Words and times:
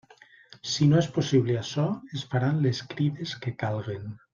Si 0.71 0.87
no 0.93 0.97
és 1.01 1.09
possible 1.19 1.59
açò, 1.61 1.87
es 2.21 2.27
faran 2.35 2.61
les 2.67 2.83
crides 2.95 3.39
que 3.45 3.59
calguen. 3.65 4.13